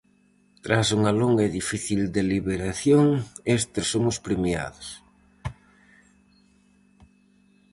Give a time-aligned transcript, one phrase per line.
[0.63, 3.05] Tras unha longa e difícil deliberación,
[3.57, 4.87] estes son os premiados: